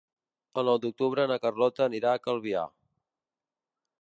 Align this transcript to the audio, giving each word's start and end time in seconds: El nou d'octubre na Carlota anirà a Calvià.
El 0.61 0.69
nou 0.71 0.79
d'octubre 0.85 1.27
na 1.33 1.37
Carlota 1.45 1.87
anirà 1.87 2.15
a 2.17 2.23
Calvià. 2.27 2.67